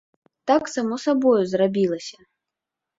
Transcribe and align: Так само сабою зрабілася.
Так 0.51 0.71
само 0.77 0.95
сабою 1.05 1.43
зрабілася. 1.55 2.17